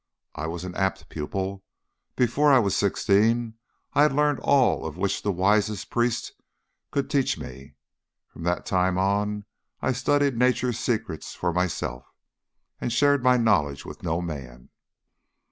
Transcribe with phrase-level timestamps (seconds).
[0.33, 1.63] I was an apt pupil.
[2.15, 3.59] Before I was sixteen
[3.93, 6.31] I had learned all which the wisest priest
[6.89, 7.75] could teach me.
[8.27, 9.45] From that time on
[9.79, 12.07] I studied Nature's secrets for myself,
[12.79, 14.69] and shared my knowledge with no man.